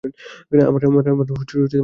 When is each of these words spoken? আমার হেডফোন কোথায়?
আমার 0.61 0.81
হেডফোন 0.83 1.25
কোথায়? 1.31 1.79